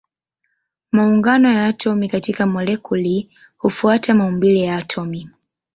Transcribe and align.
Maungano 0.91 1.51
ya 1.53 1.65
atomi 1.65 2.09
katika 2.09 2.45
molekuli 2.47 3.29
hufuata 3.57 4.13
maumbile 4.15 4.59
ya 4.59 4.75
atomi. 4.77 5.29